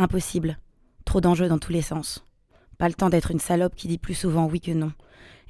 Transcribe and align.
Impossible. 0.00 0.58
Trop 1.04 1.20
d'enjeux 1.20 1.48
dans 1.48 1.58
tous 1.58 1.72
les 1.72 1.82
sens. 1.82 2.24
Pas 2.78 2.86
le 2.86 2.94
temps 2.94 3.10
d'être 3.10 3.32
une 3.32 3.40
salope 3.40 3.74
qui 3.74 3.88
dit 3.88 3.98
plus 3.98 4.14
souvent 4.14 4.46
oui 4.46 4.60
que 4.60 4.70
non. 4.70 4.92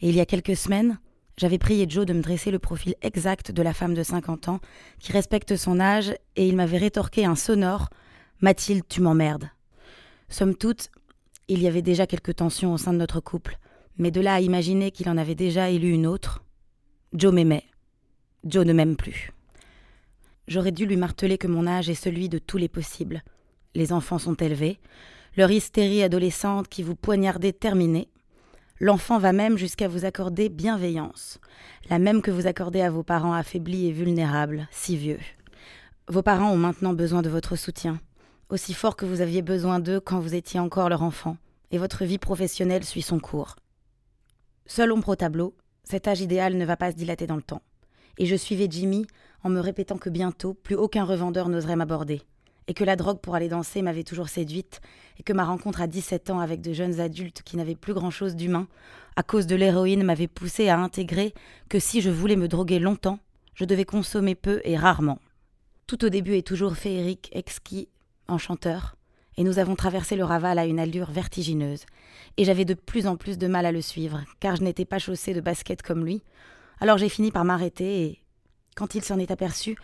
Et 0.01 0.09
il 0.09 0.15
y 0.15 0.21
a 0.21 0.27
quelques 0.27 0.57
semaines, 0.57 0.99
j'avais 1.37 1.58
prié 1.58 1.84
Joe 1.86 2.07
de 2.07 2.15
me 2.15 2.23
dresser 2.23 2.50
le 2.50 2.58
profil 2.58 2.95
exact 3.03 3.53
de 3.53 3.61
la 3.61 3.75
femme 3.75 3.92
de 3.92 4.03
50 4.03 4.49
ans 4.49 4.61
qui 5.00 5.13
respecte 5.13 5.55
son 5.57 5.81
âge 5.81 6.15
et 6.34 6.49
il 6.49 6.57
m'avait 6.57 6.79
rétorqué 6.79 7.26
un 7.26 7.37
sonore 7.37 7.91
Mathilde, 8.41 8.84
tu 8.89 9.03
m'emmerdes. 9.03 9.50
Somme 10.30 10.54
toute, 10.54 10.90
il 11.48 11.60
y 11.60 11.66
avait 11.66 11.82
déjà 11.82 12.06
quelques 12.06 12.36
tensions 12.36 12.72
au 12.72 12.78
sein 12.78 12.94
de 12.94 12.98
notre 12.98 13.20
couple, 13.20 13.58
mais 13.98 14.10
de 14.10 14.22
là 14.22 14.34
à 14.34 14.40
imaginer 14.40 14.92
qu'il 14.92 15.10
en 15.10 15.18
avait 15.18 15.34
déjà 15.34 15.68
élu 15.68 15.90
une 15.90 16.06
autre, 16.06 16.42
Joe 17.12 17.34
m'aimait. 17.34 17.64
Joe 18.44 18.64
ne 18.64 18.72
m'aime 18.72 18.96
plus. 18.96 19.30
J'aurais 20.46 20.72
dû 20.72 20.86
lui 20.86 20.96
marteler 20.96 21.36
que 21.36 21.48
mon 21.48 21.66
âge 21.66 21.90
est 21.90 21.94
celui 21.94 22.30
de 22.30 22.38
tous 22.38 22.56
les 22.56 22.68
possibles. 22.68 23.22
Les 23.75 23.93
enfants 23.93 24.19
sont 24.19 24.35
élevés, 24.35 24.79
leur 25.37 25.50
hystérie 25.50 26.03
adolescente 26.03 26.68
qui 26.68 26.82
vous 26.82 26.96
poignardait 26.96 27.53
terminée. 27.53 28.09
L'enfant 28.81 29.18
va 29.18 29.32
même 29.32 29.59
jusqu'à 29.59 29.89
vous 29.89 30.04
accorder 30.04 30.49
bienveillance, 30.49 31.40
la 31.90 31.99
même 31.99 32.23
que 32.23 32.31
vous 32.31 32.47
accordez 32.47 32.81
à 32.81 32.91
vos 32.91 33.03
parents 33.03 33.33
affaiblis 33.33 33.87
et 33.87 33.93
vulnérables, 33.93 34.69
si 34.71 34.97
vieux. 34.97 35.19
Vos 36.09 36.23
parents 36.23 36.53
ont 36.53 36.57
maintenant 36.57 36.95
besoin 36.95 37.23
de 37.23 37.29
votre 37.29 37.57
soutien, 37.57 38.01
aussi 38.49 38.75
fort 38.75 38.97
que 38.97 39.05
vous 39.05 39.21
aviez 39.21 39.43
besoin 39.43 39.81
d'eux 39.81 40.01
quand 40.01 40.21
vous 40.21 40.35
étiez 40.35 40.61
encore 40.61 40.89
leur 40.89 41.03
enfant, 41.03 41.37
et 41.71 41.79
votre 41.79 42.05
vie 42.05 42.19
professionnelle 42.19 42.85
suit 42.85 43.03
son 43.03 43.19
cours. 43.19 43.57
Seul 44.67 44.93
ombre 44.93 45.11
au 45.11 45.17
tableau, 45.17 45.55
cet 45.85 46.09
âge 46.09 46.21
idéal 46.21 46.57
ne 46.57 46.65
va 46.65 46.77
pas 46.77 46.93
se 46.93 46.97
dilater 46.97 47.27
dans 47.27 47.37
le 47.37 47.43
temps 47.43 47.62
et 48.19 48.27
je 48.27 48.37
suivais 48.37 48.69
Jimmy 48.71 49.07
en 49.43 49.48
me 49.48 49.61
répétant 49.61 49.97
que 49.97 50.11
bientôt 50.11 50.55
plus 50.55 50.75
aucun 50.75 51.05
revendeur 51.05 51.48
n'oserait 51.48 51.77
m'aborder, 51.77 52.23
et 52.69 52.75
que 52.75 52.85
la 52.85 52.97
drogue 52.97 53.19
pour 53.19 53.35
aller 53.35 53.49
danser 53.49 53.83
m'avait 53.83 54.05
toujours 54.05 54.29
séduite, 54.29 54.81
et 55.19 55.23
que 55.23 55.33
ma 55.33 55.45
rencontre 55.45 55.81
à 55.81 55.87
17 55.87 56.31
ans 56.31 56.39
avec 56.39 56.61
de 56.61 56.73
jeunes 56.73 57.01
adultes 57.01 57.43
qui 57.43 57.57
n'avaient 57.57 57.75
plus 57.75 57.95
grand-chose 57.95 58.37
d'humain, 58.37 58.69
à 59.17 59.23
cause 59.23 59.47
de 59.47 59.56
l'héroïne, 59.56 60.05
m'avait 60.05 60.29
poussé 60.29 60.69
à 60.69 60.79
intégrer 60.79 61.34
que 61.69 61.81
si 61.81 62.01
je 62.01 62.11
voulais 62.11 62.37
me 62.37 62.47
droguer 62.47 62.79
longtemps, 62.79 63.19
je 63.55 63.65
devais 63.65 63.87
consommer 63.87 64.34
peu 64.34 64.61
et 64.65 64.77
rarement. 64.77 65.19
Tout 65.87 66.05
au 66.05 66.11
début 66.11 66.37
est 66.37 66.47
toujours 66.47 66.77
féerique, 66.77 67.31
exquis, 67.33 67.89
enchanteur, 68.29 68.95
et 69.39 69.45
nous 69.45 69.59
avons 69.59 69.75
traversé 69.75 70.14
le 70.14 70.25
Raval 70.25 70.59
à 70.59 70.67
une 70.67 70.79
allure 70.79 71.11
vertigineuse, 71.11 71.87
et 72.37 72.45
j'avais 72.45 72.67
de 72.67 72.75
plus 72.75 73.07
en 73.07 73.17
plus 73.17 73.39
de 73.39 73.47
mal 73.47 73.64
à 73.64 73.73
le 73.73 73.81
suivre, 73.81 74.20
car 74.41 74.57
je 74.57 74.62
n'étais 74.62 74.85
pas 74.85 74.98
chaussée 74.98 75.33
de 75.33 75.41
basket 75.41 75.81
comme 75.81 76.05
lui, 76.05 76.23
alors 76.81 76.98
j'ai 76.98 77.09
fini 77.09 77.33
par 77.33 77.45
m'arrêter 77.45 78.05
et, 78.05 78.23
quand 78.77 78.95
il 78.95 79.03
s'en 79.03 79.19
est 79.19 79.31
aperçu, 79.31 79.77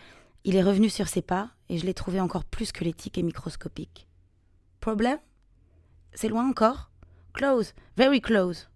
il 0.45 0.55
est 0.55 0.63
revenu 0.63 0.89
sur 0.89 1.07
ses 1.07 1.23
pas 1.23 1.49
et 1.69 1.79
je 1.79 1.85
l'ai 1.85 1.95
trouvé 1.95 2.21
encore 2.21 2.45
plus 2.45 2.65
squelettique 2.65 3.17
et 3.17 3.23
microscopique. 3.23 4.07
Problème? 4.79 5.17
C'est 6.13 6.29
loin 6.29 6.47
encore? 6.47 6.91
Close, 7.33 7.73
very 7.97 8.21
close. 8.21 8.69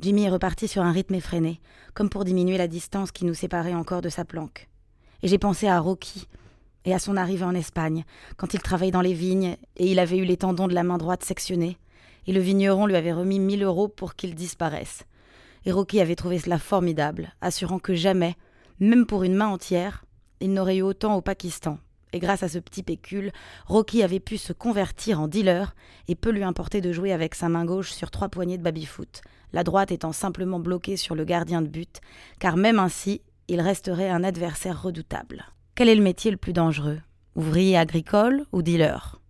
Jimmy 0.00 0.24
est 0.24 0.30
reparti 0.30 0.66
sur 0.66 0.82
un 0.82 0.90
rythme 0.90 1.14
effréné, 1.14 1.60
comme 1.94 2.10
pour 2.10 2.24
diminuer 2.24 2.58
la 2.58 2.66
distance 2.66 3.12
qui 3.12 3.24
nous 3.24 3.32
séparait 3.32 3.74
encore 3.74 4.02
de 4.02 4.08
sa 4.08 4.24
planque. 4.24 4.68
Et 5.22 5.28
j'ai 5.28 5.38
pensé 5.38 5.68
à 5.68 5.78
Rocky 5.78 6.26
et 6.84 6.92
à 6.92 6.98
son 6.98 7.16
arrivée 7.16 7.44
en 7.44 7.54
Espagne, 7.54 8.04
quand 8.36 8.52
il 8.52 8.60
travaillait 8.60 8.90
dans 8.90 9.00
les 9.00 9.14
vignes 9.14 9.56
et 9.76 9.86
il 9.86 10.00
avait 10.00 10.18
eu 10.18 10.24
les 10.24 10.36
tendons 10.36 10.66
de 10.66 10.74
la 10.74 10.82
main 10.82 10.98
droite 10.98 11.24
sectionnés, 11.24 11.78
et 12.26 12.32
le 12.32 12.40
vigneron 12.40 12.86
lui 12.86 12.96
avait 12.96 13.12
remis 13.12 13.38
mille 13.38 13.62
euros 13.62 13.88
pour 13.88 14.16
qu'il 14.16 14.34
disparaisse 14.34 15.04
et 15.66 15.72
Rocky 15.72 16.00
avait 16.00 16.16
trouvé 16.16 16.38
cela 16.38 16.58
formidable, 16.58 17.32
assurant 17.40 17.78
que 17.78 17.94
jamais, 17.94 18.36
même 18.80 19.06
pour 19.06 19.22
une 19.24 19.34
main 19.34 19.48
entière, 19.48 20.04
il 20.40 20.52
n'aurait 20.52 20.76
eu 20.76 20.82
autant 20.82 21.14
au 21.14 21.20
Pakistan. 21.20 21.78
Et 22.12 22.20
grâce 22.20 22.42
à 22.42 22.48
ce 22.48 22.58
petit 22.58 22.82
pécule, 22.82 23.32
Rocky 23.66 24.02
avait 24.02 24.20
pu 24.20 24.38
se 24.38 24.52
convertir 24.52 25.20
en 25.20 25.26
dealer 25.26 25.74
et 26.06 26.14
peu 26.14 26.30
lui 26.30 26.44
importer 26.44 26.80
de 26.80 26.92
jouer 26.92 27.12
avec 27.12 27.34
sa 27.34 27.48
main 27.48 27.64
gauche 27.64 27.90
sur 27.90 28.10
trois 28.10 28.28
poignées 28.28 28.58
de 28.58 28.62
baby-foot, 28.62 29.22
la 29.52 29.64
droite 29.64 29.90
étant 29.90 30.12
simplement 30.12 30.60
bloquée 30.60 30.96
sur 30.96 31.14
le 31.14 31.24
gardien 31.24 31.60
de 31.60 31.66
but, 31.66 32.00
car 32.38 32.56
même 32.56 32.78
ainsi, 32.78 33.20
il 33.48 33.60
resterait 33.60 34.10
un 34.10 34.22
adversaire 34.22 34.82
redoutable. 34.82 35.44
Quel 35.74 35.88
est 35.88 35.96
le 35.96 36.02
métier 36.02 36.30
le 36.30 36.36
plus 36.36 36.52
dangereux? 36.52 37.00
Ouvrier 37.34 37.76
agricole 37.76 38.44
ou 38.52 38.62
dealer? 38.62 39.20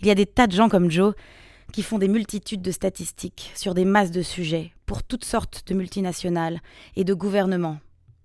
Il 0.00 0.06
y 0.06 0.10
a 0.10 0.14
des 0.14 0.26
tas 0.26 0.46
de 0.46 0.52
gens 0.52 0.68
comme 0.68 0.90
Joe 0.90 1.14
qui 1.72 1.82
font 1.82 1.98
des 1.98 2.08
multitudes 2.08 2.62
de 2.62 2.70
statistiques 2.70 3.50
sur 3.54 3.74
des 3.74 3.84
masses 3.84 4.12
de 4.12 4.22
sujets, 4.22 4.72
pour 4.86 5.02
toutes 5.02 5.24
sortes 5.24 5.64
de 5.66 5.74
multinationales 5.74 6.60
et 6.96 7.04
de 7.04 7.12
gouvernements. 7.12 7.78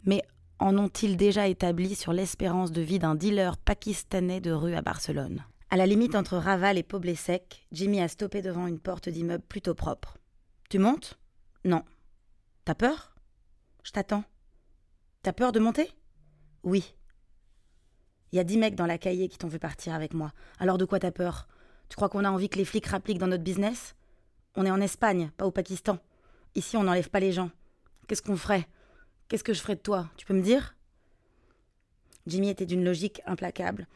Mais 0.06 0.22
en 0.59 0.78
ont-ils 0.78 1.18
déjà 1.18 1.47
établi 1.47 1.96
sur 1.96 2.14
l'espérance 2.14 2.72
de 2.72 2.81
vie 2.81 3.00
d'un 3.00 3.16
dealer 3.16 3.58
pakistanais 3.58 4.41
de 4.41 4.52
rue 4.52 4.75
à 4.75 4.81
Barcelone? 4.81 5.44
À 5.69 5.78
la 5.78 5.88
limite 5.88 6.16
entre 6.16 6.38
Raval 6.38 6.78
et 6.78 6.84
Poblé-Sec, 6.84 7.66
Jimmy 7.72 8.02
a 8.02 8.08
stoppé 8.08 8.42
devant 8.42 8.68
une 8.68 8.80
porte 8.80 9.09
d'immeuble 9.09 9.44
plutôt 9.44 9.74
propre. 9.74 10.18
Tu 10.69 10.78
montes? 10.78 11.18
Non. 11.66 11.84
T'as 12.66 12.75
peur? 12.75 13.16
Je 13.84 13.92
t'attends. 13.92 14.24
T'as 15.24 15.34
peur 15.34 15.52
de 15.52 15.59
monter? 15.59 15.90
Oui. 16.63 16.96
Il 18.31 18.38
y 18.38 18.40
a 18.40 18.44
dix 18.44 18.58
mecs 18.58 18.75
dans 18.75 18.86
la 18.86 18.97
cahier 18.97 19.30
qui 19.30 19.38
t'ont 19.38 19.47
vu 19.47 19.59
partir 19.59 19.94
avec 19.94 20.13
moi. 20.13 20.31
Alors 20.59 20.78
de 20.78 20.86
quoi 20.86 21.00
t'as 21.00 21.12
peur? 21.12 21.47
Tu 21.90 21.96
crois 21.96 22.09
qu'on 22.09 22.25
a 22.25 22.31
envie 22.31 22.50
que 22.50 22.58
les 22.58 22.66
flics 22.66 22.88
rappliquent 22.88 23.19
dans 23.19 23.28
notre 23.28 23.44
business? 23.44 23.96
On 24.56 24.66
est 24.66 24.72
en 24.72 24.81
Espagne, 24.81 25.31
pas 25.38 25.46
au 25.46 25.52
Pakistan. 25.52 25.97
Ici, 26.56 26.78
on 26.78 26.84
n'enlève 26.84 27.09
pas 27.09 27.19
les 27.19 27.31
gens. 27.31 27.50
Qu'est-ce 28.08 28.22
qu'on 28.22 28.38
ferait? 28.38 28.68
Qu'est-ce 29.28 29.44
que 29.44 29.54
je 29.54 29.62
ferais 29.62 29.76
de 29.76 29.82
toi? 29.82 30.10
Tu 30.18 30.26
peux 30.26 30.34
me 30.34 30.42
dire? 30.42 30.76
Jimmy 32.28 32.50
était 32.50 32.66
d'une 32.66 32.84
logique 32.84 33.22
implacable. 33.26 33.88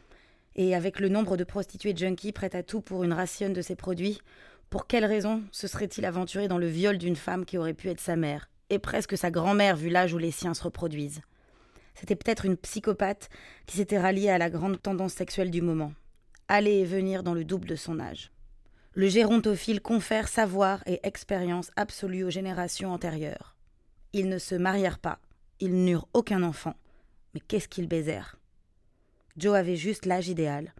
Et 0.56 0.76
avec 0.76 1.00
le 1.00 1.10
nombre 1.10 1.38
de 1.38 1.44
prostituées 1.44 1.96
junkies 1.96 2.32
prêtes 2.32 2.56
à 2.56 2.64
tout 2.64 2.82
pour 2.82 3.04
une 3.04 3.14
ration 3.14 3.50
de 3.50 3.62
ses 3.62 3.76
produits, 3.76 4.20
pour 4.70 4.88
quelle 4.88 5.06
raison 5.06 5.44
se 5.52 5.68
serait-il 5.68 6.06
aventuré 6.06 6.48
dans 6.48 6.58
le 6.58 6.68
viol 6.68 6.98
d'une 6.98 7.16
femme 7.16 7.46
qui 7.46 7.58
aurait 7.58 7.74
pu 7.74 7.90
être 7.90 8.02
sa 8.02 8.16
mère, 8.16 8.50
et 8.70 8.80
presque 8.80 9.18
sa 9.18 9.32
grand-mère 9.32 9.78
vu 9.78 9.90
l'âge 9.90 10.14
où 10.14 10.18
les 10.18 10.32
siens 10.32 10.54
se 10.54 10.64
reproduisent 10.64 11.22
C'était 11.94 12.16
peut-être 12.16 12.46
une 12.46 12.58
psychopathe 12.58 13.30
qui 13.66 13.78
s'était 13.78 14.00
ralliée 14.00 14.30
à 14.30 14.38
la 14.38 14.50
grande 14.50 14.82
tendance 14.82 15.14
sexuelle 15.14 15.52
du 15.52 15.62
moment 15.62 15.94
aller 16.48 16.76
et 16.76 16.86
venir 16.86 17.24
dans 17.24 17.34
le 17.34 17.44
double 17.44 17.68
de 17.68 17.76
son 17.76 18.00
âge. 18.00 18.32
Le 18.94 19.08
gérontophile 19.08 19.82
confère 19.82 20.28
savoir 20.28 20.82
et 20.88 21.00
expérience 21.04 21.72
absolue 21.76 22.24
aux 22.24 22.30
générations 22.30 22.92
antérieures. 22.92 23.57
Ils 24.18 24.30
ne 24.30 24.40
se 24.40 24.56
marièrent 24.56 24.98
pas, 24.98 25.20
ils 25.60 25.86
n'eurent 25.86 26.08
aucun 26.12 26.42
enfant, 26.42 26.74
mais 27.36 27.40
qu'est-ce 27.40 27.68
qu'ils 27.68 27.88
baisèrent? 27.88 28.40
Joe 29.38 29.56
avait 29.56 29.76
juste 29.76 30.08
l'âge 30.08 30.28
idéal, 30.28 30.74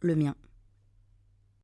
le 0.00 0.16
mien. 0.16 0.34